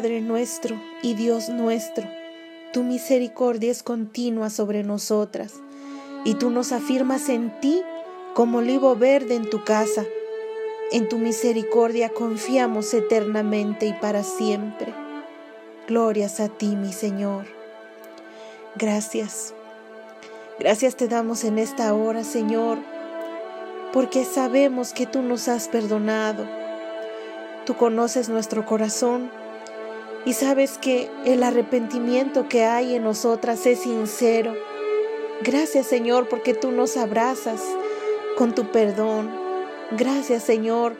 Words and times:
Padre 0.00 0.22
nuestro 0.22 0.80
y 1.02 1.12
Dios 1.12 1.50
nuestro, 1.50 2.08
tu 2.72 2.82
misericordia 2.82 3.70
es 3.70 3.82
continua 3.82 4.48
sobre 4.48 4.82
nosotras, 4.82 5.52
y 6.24 6.36
tú 6.36 6.48
nos 6.48 6.72
afirmas 6.72 7.28
en 7.28 7.50
ti 7.60 7.82
como 8.32 8.58
olivo 8.60 8.96
verde 8.96 9.34
en 9.34 9.50
tu 9.50 9.62
casa. 9.62 10.06
En 10.90 11.10
tu 11.10 11.18
misericordia 11.18 12.08
confiamos 12.08 12.94
eternamente 12.94 13.84
y 13.84 13.92
para 13.92 14.24
siempre. 14.24 14.94
Glorias 15.86 16.40
a 16.40 16.48
ti, 16.48 16.76
mi 16.76 16.94
Señor. 16.94 17.44
Gracias. 18.76 19.52
Gracias 20.58 20.96
te 20.96 21.08
damos 21.08 21.44
en 21.44 21.58
esta 21.58 21.92
hora, 21.92 22.24
Señor, 22.24 22.78
porque 23.92 24.24
sabemos 24.24 24.94
que 24.94 25.04
tú 25.04 25.20
nos 25.20 25.46
has 25.48 25.68
perdonado. 25.68 26.48
Tú 27.66 27.76
conoces 27.76 28.30
nuestro 28.30 28.64
corazón 28.64 29.30
y 30.24 30.34
sabes 30.34 30.78
que 30.78 31.10
el 31.24 31.42
arrepentimiento 31.42 32.48
que 32.48 32.64
hay 32.64 32.94
en 32.94 33.04
nosotras 33.04 33.64
es 33.66 33.80
sincero. 33.80 34.54
Gracias, 35.42 35.86
Señor, 35.86 36.28
porque 36.28 36.52
tú 36.52 36.70
nos 36.70 36.96
abrazas 36.96 37.62
con 38.36 38.54
tu 38.54 38.70
perdón. 38.70 39.30
Gracias, 39.92 40.42
Señor, 40.42 40.96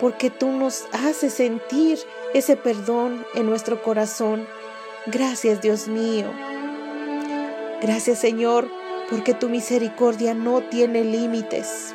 porque 0.00 0.30
tú 0.30 0.48
nos 0.48 0.86
haces 0.92 1.34
sentir 1.34 1.98
ese 2.32 2.56
perdón 2.56 3.24
en 3.34 3.46
nuestro 3.46 3.82
corazón. 3.82 4.46
Gracias, 5.06 5.60
Dios 5.60 5.88
mío. 5.88 6.26
Gracias, 7.82 8.18
Señor, 8.18 8.68
porque 9.10 9.34
tu 9.34 9.48
misericordia 9.48 10.32
no 10.32 10.62
tiene 10.62 11.04
límites. 11.04 11.94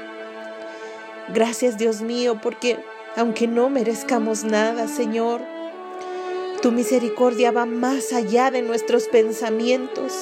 Gracias, 1.34 1.77
Dios 1.77 2.02
mío, 2.02 2.40
porque 2.41 2.77
aunque 3.16 3.48
no 3.48 3.70
merezcamos 3.70 4.44
nada, 4.44 4.88
Señor, 4.88 5.41
tu 6.61 6.71
misericordia 6.71 7.52
va 7.52 7.66
más 7.66 8.13
allá 8.13 8.51
de 8.51 8.62
nuestros 8.62 9.07
pensamientos. 9.07 10.13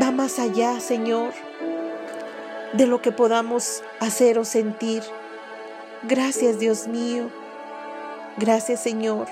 Va 0.00 0.10
más 0.10 0.38
allá, 0.38 0.80
Señor, 0.80 1.32
de 2.74 2.86
lo 2.86 3.00
que 3.00 3.12
podamos 3.12 3.82
hacer 4.00 4.38
o 4.38 4.44
sentir. 4.44 5.02
Gracias, 6.02 6.58
Dios 6.58 6.86
mío. 6.86 7.30
Gracias 8.38 8.82
Señor. 8.82 9.28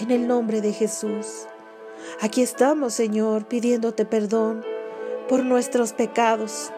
En 0.00 0.10
el 0.10 0.26
nombre 0.26 0.60
de 0.60 0.72
Jesús. 0.72 1.46
Aquí 2.20 2.42
estamos, 2.42 2.92
Señor, 2.92 3.46
pidiéndote 3.46 4.04
perdón 4.04 4.64
por 5.28 5.44
nuestros 5.44 5.92
pecados, 5.92 6.72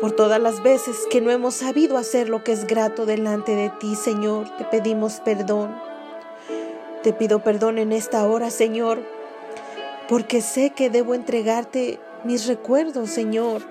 por 0.00 0.12
todas 0.12 0.40
las 0.40 0.62
veces 0.62 0.96
que 1.10 1.20
no 1.20 1.32
hemos 1.32 1.54
sabido 1.54 1.96
hacer 1.96 2.28
lo 2.28 2.44
que 2.44 2.52
es 2.52 2.64
grato 2.64 3.06
delante 3.06 3.56
de 3.56 3.70
ti, 3.80 3.96
Señor. 3.96 4.48
Te 4.56 4.64
pedimos 4.64 5.18
perdón. 5.18 5.87
Te 7.08 7.14
pido 7.14 7.42
perdón 7.42 7.78
en 7.78 7.92
esta 7.92 8.26
hora, 8.26 8.50
Señor, 8.50 8.98
porque 10.10 10.42
sé 10.42 10.74
que 10.76 10.90
debo 10.90 11.14
entregarte 11.14 11.98
mis 12.22 12.46
recuerdos, 12.46 13.08
Señor. 13.08 13.62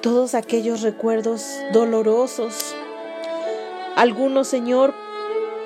Todos 0.00 0.36
aquellos 0.36 0.82
recuerdos 0.82 1.44
dolorosos 1.72 2.76
algunos, 3.96 4.46
Señor, 4.46 4.94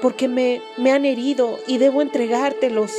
porque 0.01 0.27
me, 0.27 0.63
me 0.79 0.91
han 0.91 1.05
herido 1.05 1.59
y 1.67 1.77
debo 1.77 2.01
entregártelos. 2.01 2.93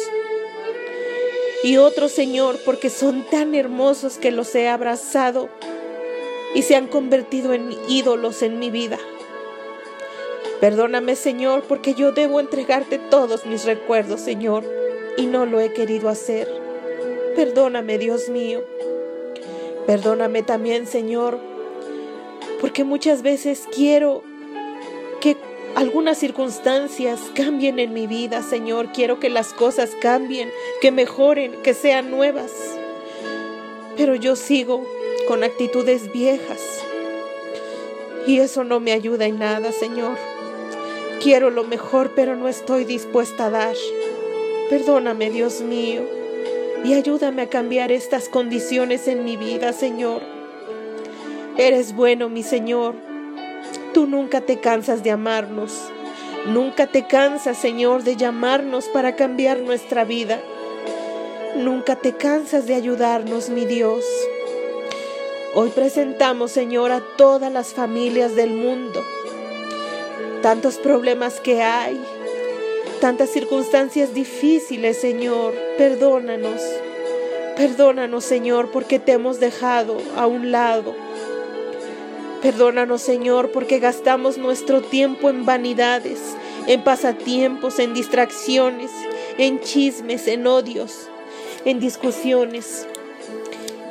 Y 1.64 1.78
otros, 1.78 2.12
Señor, 2.12 2.60
porque 2.66 2.92
son 2.92 3.26
tan 3.32 3.56
hermosos 3.56 4.20
que 4.20 4.30
los 4.30 4.54
he 4.54 4.70
abrazado 4.70 5.50
y 6.54 6.62
se 6.62 6.76
han 6.76 6.86
convertido 6.86 7.54
en 7.54 7.76
ídolos 7.88 8.44
en 8.44 8.60
mi 8.60 8.70
vida. 8.70 9.00
Perdóname, 10.60 11.16
Señor, 11.16 11.64
porque 11.64 11.94
yo 11.94 12.12
debo 12.12 12.40
entregarte 12.40 12.98
todos 12.98 13.46
mis 13.46 13.64
recuerdos, 13.64 14.20
Señor, 14.20 14.66
y 15.18 15.26
no 15.26 15.46
lo 15.46 15.62
he 15.62 15.72
querido 15.72 16.10
hacer. 16.10 16.50
Perdóname, 17.36 17.98
Dios 17.98 18.28
mío. 18.28 18.64
Perdóname 19.88 20.44
también, 20.44 20.86
Señor, 20.86 21.40
porque 22.60 22.84
muchas 22.84 23.22
veces 23.22 23.68
quiero 23.74 24.22
que 25.22 25.38
algunas 25.76 26.18
circunstancias 26.18 27.22
cambien 27.34 27.80
en 27.80 27.94
mi 27.94 28.06
vida, 28.06 28.44
Señor. 28.44 28.92
Quiero 28.92 29.20
que 29.20 29.30
las 29.30 29.54
cosas 29.54 29.92
cambien, 30.02 30.52
que 30.82 30.92
mejoren, 30.92 31.54
que 31.64 31.74
sean 31.74 32.12
nuevas. 32.12 32.52
Pero 33.96 34.16
yo 34.16 34.36
sigo 34.36 34.86
con 35.28 35.44
actitudes 35.44 36.12
viejas. 36.12 36.60
Y 38.28 38.40
eso 38.40 38.64
no 38.64 38.80
me 38.80 38.92
ayuda 38.92 39.26
en 39.26 39.40
nada, 39.40 39.72
Señor. 39.72 40.18
Quiero 41.22 41.50
lo 41.50 41.64
mejor, 41.64 42.12
pero 42.16 42.36
no 42.36 42.48
estoy 42.48 42.86
dispuesta 42.86 43.46
a 43.46 43.50
dar. 43.50 43.76
Perdóname, 44.70 45.30
Dios 45.30 45.62
mío, 45.62 46.04
y 46.84 46.94
ayúdame 46.94 47.44
a 47.44 47.50
cambiar 47.50 47.92
estas 47.92 48.30
condiciones 48.30 49.08
en 49.08 49.24
mi 49.26 49.36
vida, 49.36 49.74
Señor. 49.74 50.22
Eres 51.58 51.94
bueno, 51.94 52.30
mi 52.30 52.44
Señor 52.44 52.96
Tú 53.94 54.06
nunca 54.06 54.42
te 54.42 54.60
cansas 54.60 55.04
de 55.04 55.10
amarnos. 55.10 55.74
Nunca 56.48 56.88
te 56.88 57.08
cansas, 57.08 57.58
Señor, 57.58 58.04
de 58.04 58.16
llamarnos 58.16 58.88
para 58.88 59.16
cambiar 59.16 59.60
nuestra 59.60 60.06
vida. 60.06 60.40
Nunca 61.58 61.96
te 61.96 62.16
cansas 62.16 62.68
de 62.68 62.76
ayudarnos, 62.76 63.50
mi 63.50 63.66
Dios. 63.66 64.06
Hoy 65.56 65.70
presentamos, 65.70 66.52
Señor, 66.52 66.92
a 66.92 67.02
todas 67.18 67.52
las 67.52 67.74
familias 67.74 68.36
del 68.36 68.52
mundo. 68.52 69.04
Tantos 70.42 70.78
problemas 70.78 71.40
que 71.40 71.62
hay, 71.62 72.00
tantas 73.02 73.30
circunstancias 73.30 74.14
difíciles, 74.14 74.98
Señor. 74.98 75.54
Perdónanos. 75.78 76.62
Perdónanos, 77.58 78.24
Señor, 78.24 78.72
porque 78.72 79.00
te 79.00 79.14
hemos 79.14 79.40
dejado 79.40 79.98
a 80.16 80.28
un 80.28 80.52
lado 80.52 80.96
Perdónanos, 82.42 83.02
Señor, 83.02 83.52
porque 83.52 83.80
gastamos 83.80 84.38
nuestro 84.38 84.82
tiempo 84.82 85.30
en 85.30 85.46
vanidades, 85.46 86.20
en 86.68 86.86
pasatiempos, 86.86 87.80
en 87.80 87.94
distracciones, 87.94 88.92
en 89.38 89.60
chismes, 89.60 90.26
en 90.26 90.48
odios, 90.48 91.10
en 91.66 91.82
discusiones. 91.82 92.88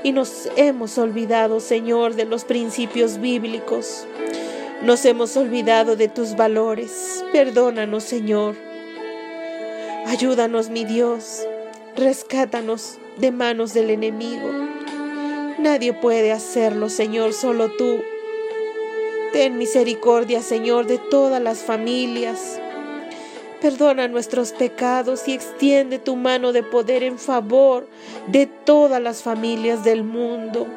Y 0.02 0.12
nos 0.12 0.48
hemos 0.56 0.96
olvidado, 0.96 1.60
Señor, 1.60 2.14
de 2.14 2.24
los 2.24 2.44
principios 2.44 3.20
bíblicos. 3.20 4.06
Nos 4.82 5.04
hemos 5.04 5.36
olvidado 5.36 5.96
de 5.96 6.06
tus 6.06 6.36
valores. 6.36 7.24
Perdónanos, 7.32 8.04
Señor. 8.04 8.54
Ayúdanos, 10.06 10.70
mi 10.70 10.84
Dios. 10.84 11.44
Rescátanos 11.96 12.98
de 13.16 13.32
manos 13.32 13.74
del 13.74 13.90
enemigo. 13.90 14.48
Nadie 15.58 15.92
puede 15.92 16.30
hacerlo, 16.30 16.88
Señor, 16.88 17.32
solo 17.32 17.72
tú. 17.72 17.98
Ten 19.32 19.58
misericordia, 19.58 20.42
Señor, 20.42 20.86
de 20.86 20.98
todas 20.98 21.42
las 21.42 21.58
familias. 21.58 22.60
Perdona 23.60 24.06
nuestros 24.06 24.52
pecados 24.52 25.26
y 25.26 25.32
extiende 25.32 25.98
tu 25.98 26.14
mano 26.14 26.52
de 26.52 26.62
poder 26.62 27.02
en 27.02 27.18
favor 27.18 27.88
de 28.28 28.46
todas 28.46 29.02
las 29.02 29.24
familias 29.24 29.82
del 29.82 30.04
mundo. 30.04 30.68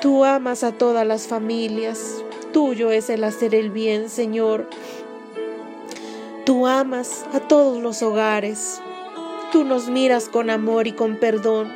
Tú 0.00 0.24
amas 0.24 0.62
a 0.62 0.70
todas 0.70 1.04
las 1.04 1.26
familias. 1.26 2.22
Tuyo 2.54 2.92
es 2.92 3.10
el 3.10 3.24
hacer 3.24 3.52
el 3.52 3.70
bien, 3.70 4.08
Señor. 4.08 4.70
Tú 6.46 6.68
amas 6.68 7.26
a 7.32 7.40
todos 7.40 7.82
los 7.82 8.00
hogares. 8.00 8.80
Tú 9.50 9.64
nos 9.64 9.88
miras 9.88 10.28
con 10.28 10.50
amor 10.50 10.86
y 10.86 10.92
con 10.92 11.16
perdón. 11.16 11.72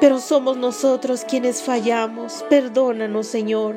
Pero 0.00 0.20
somos 0.20 0.56
nosotros 0.56 1.24
quienes 1.28 1.64
fallamos. 1.64 2.44
Perdónanos, 2.48 3.26
Señor. 3.26 3.74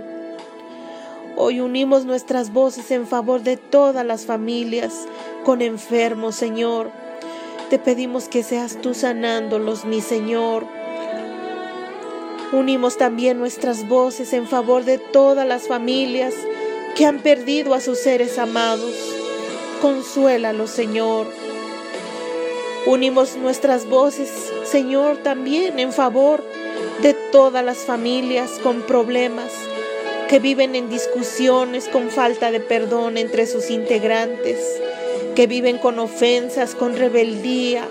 Hoy 1.37 1.59
unimos 1.59 2.05
nuestras 2.05 2.53
voces 2.53 2.91
en 2.91 3.07
favor 3.07 3.41
de 3.41 3.57
todas 3.57 4.05
las 4.05 4.27
familias 4.27 5.07
con 5.43 5.63
enfermos, 5.63 6.35
Señor. 6.35 6.91
Te 7.71 7.79
pedimos 7.79 8.29
que 8.29 8.43
seas 8.43 8.79
tú 8.79 8.93
sanándolos, 8.93 9.85
mi 9.85 10.01
Señor. 10.01 10.67
Unimos 12.51 12.97
también 12.97 13.37
nuestras 13.37 13.87
voces 13.87 14.33
en 14.33 14.45
favor 14.45 14.83
de 14.83 14.97
todas 14.97 15.47
las 15.47 15.69
familias 15.69 16.33
que 16.97 17.05
han 17.05 17.19
perdido 17.19 17.73
a 17.73 17.79
sus 17.79 17.97
seres 17.97 18.37
amados. 18.37 18.93
Consuélalos, 19.81 20.69
Señor. 20.69 21.27
Unimos 22.85 23.37
nuestras 23.37 23.87
voces, 23.87 24.29
Señor, 24.65 25.17
también 25.17 25.79
en 25.79 25.93
favor 25.93 26.43
de 27.01 27.13
todas 27.13 27.63
las 27.63 27.77
familias 27.77 28.59
con 28.61 28.81
problemas 28.81 29.51
que 30.27 30.39
viven 30.39 30.75
en 30.75 30.89
discusiones 30.89 31.87
con 31.87 32.09
falta 32.09 32.51
de 32.51 32.59
perdón 32.59 33.17
entre 33.17 33.47
sus 33.47 33.69
integrantes, 33.69 34.59
que 35.35 35.47
viven 35.47 35.77
con 35.77 35.99
ofensas, 35.99 36.75
con 36.75 36.97
rebeldía. 36.97 37.87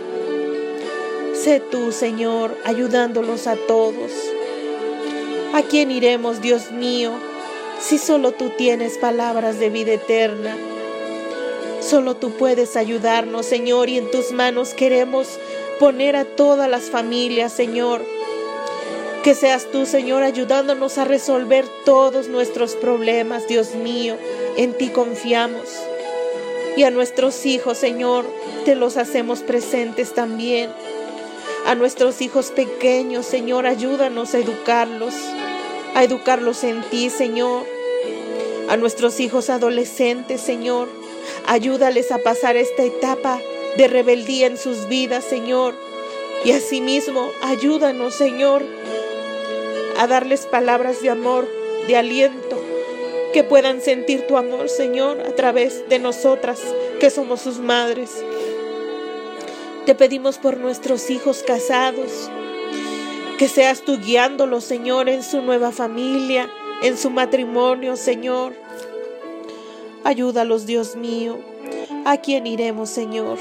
Sé 1.35 1.61
tú, 1.61 1.93
Señor, 1.93 2.57
ayudándolos 2.65 3.47
a 3.47 3.57
todos. 3.57 4.11
¿A 5.61 5.63
quién 5.65 5.91
iremos, 5.91 6.41
Dios 6.41 6.73
mío, 6.73 7.13
si 7.83 7.99
solo 7.99 8.33
tú 8.33 8.49
tienes 8.57 8.97
palabras 8.97 9.59
de 9.59 9.69
vida 9.69 9.93
eterna? 9.93 10.57
Solo 11.83 12.17
tú 12.17 12.31
puedes 12.31 12.77
ayudarnos, 12.77 13.45
Señor, 13.45 13.91
y 13.91 13.99
en 13.99 14.11
tus 14.11 14.33
manos 14.33 14.73
queremos 14.73 15.39
poner 15.79 16.17
a 16.17 16.25
todas 16.25 16.67
las 16.71 16.85
familias, 16.85 17.53
Señor. 17.53 18.03
Que 19.23 19.35
seas 19.35 19.71
tú, 19.71 19.85
Señor, 19.85 20.23
ayudándonos 20.23 20.97
a 20.97 21.05
resolver 21.05 21.67
todos 21.85 22.29
nuestros 22.29 22.75
problemas, 22.75 23.47
Dios 23.47 23.75
mío. 23.75 24.17
En 24.57 24.73
ti 24.73 24.89
confiamos. 24.89 25.69
Y 26.75 26.85
a 26.85 26.91
nuestros 26.91 27.45
hijos, 27.45 27.77
Señor, 27.77 28.25
te 28.65 28.77
los 28.77 28.97
hacemos 28.97 29.41
presentes 29.41 30.15
también. 30.15 30.71
A 31.67 31.75
nuestros 31.75 32.23
hijos 32.23 32.51
pequeños, 32.51 33.27
Señor, 33.27 33.67
ayúdanos 33.67 34.33
a 34.33 34.39
educarlos, 34.39 35.13
a 35.95 36.05
educarlos 36.05 36.65
en 36.65 36.83
ti, 36.83 37.11
Señor. 37.11 37.67
A 38.69 38.77
nuestros 38.77 39.21
hijos 39.21 39.51
adolescentes, 39.51 40.41
Señor, 40.41 40.89
ayúdales 41.47 42.13
a 42.13 42.19
pasar 42.19 42.57
esta 42.57 42.85
etapa 42.85 43.41
de 43.77 43.89
rebeldía 43.89 44.47
en 44.47 44.57
sus 44.57 44.89
vidas, 44.89 45.25
Señor. 45.25 45.75
Y 46.45 46.53
asimismo, 46.53 47.31
ayúdanos, 47.43 48.15
Señor, 48.15 48.65
a 49.99 50.07
darles 50.07 50.47
palabras 50.47 51.03
de 51.03 51.11
amor, 51.11 51.49
de 51.87 51.97
aliento, 51.97 52.57
que 53.33 53.45
puedan 53.45 53.81
sentir 53.81 54.27
tu 54.27 54.37
amor, 54.37 54.69
Señor, 54.69 55.21
a 55.21 55.35
través 55.35 55.89
de 55.89 55.99
nosotras, 55.99 56.61
que 56.99 57.11
somos 57.11 57.41
sus 57.41 57.59
madres. 57.59 58.25
Te 59.87 59.95
pedimos 59.95 60.39
por 60.39 60.57
nuestros 60.59 61.11
hijos 61.11 61.43
casados, 61.43 62.31
que 63.41 63.49
seas 63.49 63.81
tú 63.81 63.97
guiándolos, 63.99 64.65
Señor, 64.65 65.09
en 65.09 65.23
su 65.23 65.41
nueva 65.41 65.73
familia, 65.73 66.51
en 66.83 66.99
su 66.99 67.09
matrimonio, 67.09 67.97
Señor. 67.97 68.53
Ayúdalos, 70.05 70.67
Dios 70.67 70.95
mío. 70.95 71.39
¿A 72.05 72.19
quién 72.19 72.47
iremos, 72.47 72.91
Señor? 72.91 73.39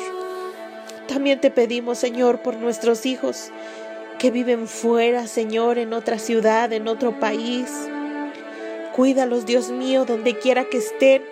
También 1.09 1.41
te 1.41 1.51
pedimos, 1.51 1.97
Señor, 1.97 2.41
por 2.41 2.55
nuestros 2.55 3.05
hijos 3.05 3.51
que 4.19 4.31
viven 4.31 4.69
fuera, 4.69 5.27
Señor, 5.27 5.77
en 5.77 5.91
otra 5.91 6.17
ciudad, 6.17 6.71
en 6.71 6.87
otro 6.87 7.19
país. 7.19 7.69
Cuídalos, 8.95 9.45
Dios 9.45 9.69
mío, 9.69 10.05
donde 10.05 10.39
quiera 10.39 10.63
que 10.63 10.77
estén. 10.77 11.25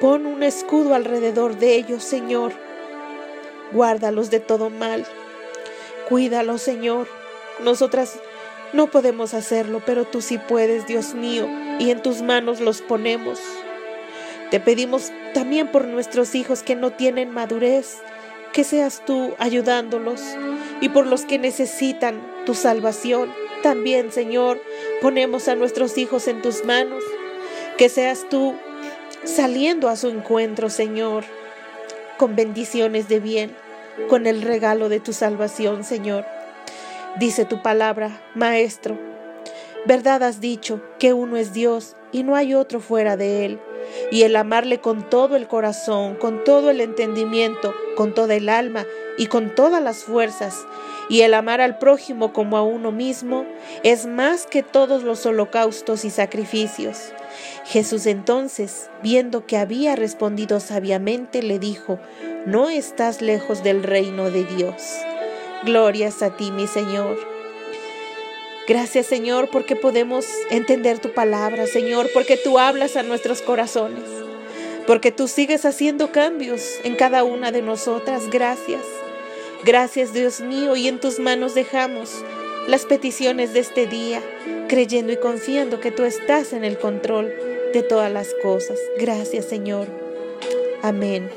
Pon 0.00 0.26
un 0.26 0.42
escudo 0.42 0.92
alrededor 0.92 1.56
de 1.56 1.76
ellos, 1.76 2.02
Señor. 2.02 2.52
Guárdalos 3.70 4.28
de 4.28 4.40
todo 4.40 4.70
mal. 4.70 5.06
Cuídalos, 6.08 6.62
Señor. 6.62 7.08
Nosotras 7.60 8.20
no 8.72 8.88
podemos 8.88 9.34
hacerlo, 9.34 9.82
pero 9.84 10.04
tú 10.04 10.20
sí 10.20 10.38
puedes, 10.38 10.86
Dios 10.86 11.14
mío, 11.14 11.48
y 11.78 11.90
en 11.90 12.02
tus 12.02 12.22
manos 12.22 12.60
los 12.60 12.80
ponemos. 12.80 13.40
Te 14.50 14.60
pedimos 14.60 15.10
también 15.34 15.72
por 15.72 15.86
nuestros 15.86 16.34
hijos 16.34 16.62
que 16.62 16.76
no 16.76 16.92
tienen 16.92 17.30
madurez, 17.30 17.98
que 18.52 18.62
seas 18.62 19.02
tú 19.04 19.34
ayudándolos 19.38 20.22
y 20.80 20.88
por 20.88 21.06
los 21.06 21.24
que 21.24 21.38
necesitan 21.38 22.22
tu 22.44 22.54
salvación. 22.54 23.32
También, 23.62 24.12
Señor, 24.12 24.60
ponemos 25.02 25.48
a 25.48 25.56
nuestros 25.56 25.98
hijos 25.98 26.28
en 26.28 26.40
tus 26.42 26.64
manos. 26.64 27.02
Que 27.76 27.88
seas 27.88 28.26
tú 28.30 28.54
saliendo 29.24 29.88
a 29.88 29.96
su 29.96 30.08
encuentro, 30.08 30.70
Señor, 30.70 31.24
con 32.16 32.36
bendiciones 32.36 33.08
de 33.08 33.20
bien, 33.20 33.56
con 34.08 34.26
el 34.26 34.42
regalo 34.42 34.88
de 34.88 35.00
tu 35.00 35.12
salvación, 35.12 35.84
Señor. 35.84 36.24
Dice 37.18 37.44
tu 37.44 37.62
palabra, 37.62 38.20
Maestro, 38.34 38.98
verdad 39.86 40.22
has 40.22 40.40
dicho 40.40 40.80
que 40.98 41.12
uno 41.12 41.36
es 41.36 41.52
Dios 41.52 41.96
y 42.12 42.22
no 42.22 42.36
hay 42.36 42.54
otro 42.54 42.80
fuera 42.80 43.16
de 43.16 43.46
él 43.46 43.60
y 44.10 44.22
el 44.22 44.36
amarle 44.36 44.80
con 44.80 45.08
todo 45.08 45.36
el 45.36 45.46
corazón, 45.46 46.16
con 46.16 46.44
todo 46.44 46.70
el 46.70 46.80
entendimiento, 46.80 47.74
con 47.96 48.14
toda 48.14 48.34
el 48.34 48.48
alma 48.48 48.86
y 49.18 49.26
con 49.26 49.54
todas 49.54 49.82
las 49.82 50.04
fuerzas, 50.04 50.66
y 51.08 51.22
el 51.22 51.34
amar 51.34 51.60
al 51.60 51.78
prójimo 51.78 52.32
como 52.32 52.56
a 52.56 52.62
uno 52.62 52.92
mismo, 52.92 53.46
es 53.82 54.06
más 54.06 54.46
que 54.46 54.62
todos 54.62 55.02
los 55.02 55.24
holocaustos 55.24 56.04
y 56.04 56.10
sacrificios. 56.10 57.12
Jesús 57.64 58.06
entonces, 58.06 58.90
viendo 59.02 59.46
que 59.46 59.56
había 59.56 59.96
respondido 59.96 60.60
sabiamente, 60.60 61.42
le 61.42 61.58
dijo, 61.58 61.98
No 62.46 62.68
estás 62.68 63.22
lejos 63.22 63.62
del 63.62 63.82
reino 63.82 64.30
de 64.30 64.44
Dios. 64.44 64.82
Glorias 65.64 66.22
a 66.22 66.36
ti, 66.36 66.50
mi 66.50 66.66
Señor. 66.66 67.18
Gracias 68.68 69.06
Señor 69.06 69.48
porque 69.52 69.76
podemos 69.76 70.26
entender 70.50 70.98
tu 70.98 71.12
palabra, 71.12 71.68
Señor, 71.68 72.10
porque 72.12 72.36
tú 72.36 72.58
hablas 72.58 72.96
a 72.96 73.04
nuestros 73.04 73.40
corazones, 73.40 74.02
porque 74.88 75.12
tú 75.12 75.28
sigues 75.28 75.64
haciendo 75.64 76.10
cambios 76.10 76.80
en 76.82 76.96
cada 76.96 77.22
una 77.22 77.52
de 77.52 77.62
nosotras. 77.62 78.28
Gracias. 78.28 78.82
Gracias 79.64 80.12
Dios 80.12 80.40
mío 80.40 80.74
y 80.74 80.88
en 80.88 80.98
tus 80.98 81.20
manos 81.20 81.54
dejamos 81.54 82.24
las 82.68 82.84
peticiones 82.84 83.52
de 83.52 83.60
este 83.60 83.86
día, 83.86 84.22
creyendo 84.68 85.12
y 85.12 85.16
confiando 85.16 85.80
que 85.80 85.90
tú 85.90 86.04
estás 86.04 86.52
en 86.52 86.64
el 86.64 86.78
control 86.78 87.32
de 87.72 87.82
todas 87.82 88.12
las 88.12 88.34
cosas. 88.42 88.78
Gracias 88.98 89.44
Señor. 89.46 89.86
Amén. 90.82 91.30